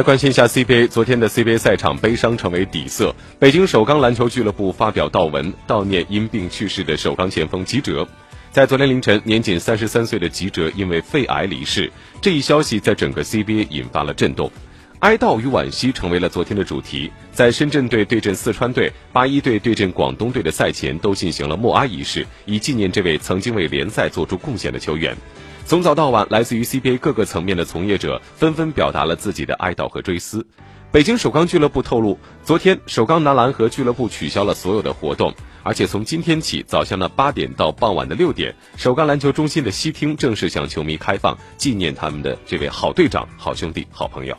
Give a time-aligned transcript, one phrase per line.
[0.00, 3.14] 来关心一下 CBA，昨天的 CBA 赛场悲伤成为底色。
[3.38, 8.08] 北京首钢篮球俱乐部发表悼文，悼念因病去世的首钢前锋吉喆。
[8.50, 11.92] 在昨天凌晨，年仅三十三岁的吉喆因为肺癌离世，
[12.22, 14.50] 这一消息在整个 CBA 引发了震动。
[15.00, 17.12] 哀悼与惋惜成为了昨天的主题。
[17.30, 25.14] 在深圳队对阵四川队、八一队对阵广东队的赛前，都进行了默哀仪式，以纪念这位曾经为联赛做出贡献的球员。
[25.70, 30.44] 从早到晚，来自于 CBA 各个层面的从业者纷纷表达了自己的哀悼和追思。
[30.90, 44.36] 北京首钢俱乐部透露，昨天首钢男篮和俱乐部取消了所有的活动，而且从今天起早上的八点到傍晚的六点，首钢篮球中心的西厅正式向球迷开放，纪念他们的这位好队长、好兄弟、好朋友。